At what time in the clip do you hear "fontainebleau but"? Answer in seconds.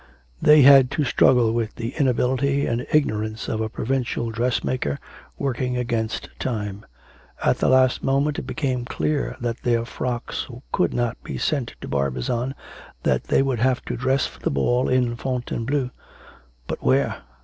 15.15-16.81